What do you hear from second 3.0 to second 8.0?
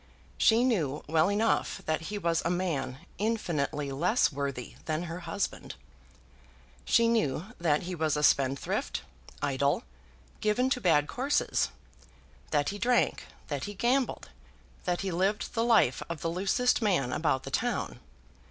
infinitely less worthy than her husband. She knew that he